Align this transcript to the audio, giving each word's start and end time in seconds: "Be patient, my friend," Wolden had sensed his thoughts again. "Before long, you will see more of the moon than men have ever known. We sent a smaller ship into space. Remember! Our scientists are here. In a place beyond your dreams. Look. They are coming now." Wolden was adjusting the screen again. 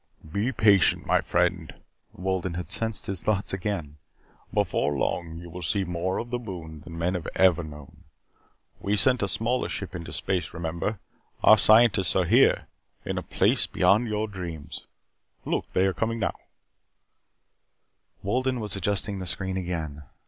"Be 0.33 0.51
patient, 0.51 1.05
my 1.05 1.21
friend," 1.21 1.75
Wolden 2.11 2.55
had 2.55 2.71
sensed 2.71 3.05
his 3.05 3.21
thoughts 3.21 3.53
again. 3.53 3.97
"Before 4.51 4.93
long, 4.97 5.37
you 5.37 5.47
will 5.47 5.61
see 5.61 5.83
more 5.85 6.17
of 6.17 6.31
the 6.31 6.39
moon 6.39 6.79
than 6.81 6.97
men 6.97 7.13
have 7.13 7.27
ever 7.35 7.61
known. 7.63 8.05
We 8.79 8.95
sent 8.95 9.21
a 9.21 9.27
smaller 9.27 9.69
ship 9.69 9.93
into 9.93 10.11
space. 10.11 10.55
Remember! 10.55 10.97
Our 11.43 11.55
scientists 11.59 12.15
are 12.15 12.25
here. 12.25 12.65
In 13.05 13.19
a 13.19 13.21
place 13.21 13.67
beyond 13.67 14.07
your 14.07 14.27
dreams. 14.27 14.87
Look. 15.45 15.71
They 15.73 15.85
are 15.85 15.93
coming 15.93 16.17
now." 16.17 16.35
Wolden 18.23 18.59
was 18.59 18.75
adjusting 18.75 19.19
the 19.19 19.27
screen 19.27 19.55
again. 19.55 20.01